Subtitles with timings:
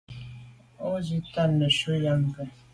[0.87, 2.43] O zwi’t’a ntshu am ké.